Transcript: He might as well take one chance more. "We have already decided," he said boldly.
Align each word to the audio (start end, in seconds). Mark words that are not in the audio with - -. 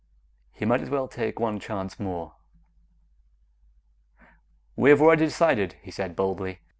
He 0.53 0.65
might 0.65 0.81
as 0.81 0.89
well 0.89 1.07
take 1.07 1.39
one 1.39 1.59
chance 1.59 1.99
more. 1.99 2.33
"We 4.75 4.89
have 4.89 4.99
already 4.99 5.25
decided," 5.25 5.75
he 5.83 5.91
said 5.91 6.15
boldly. 6.15 6.57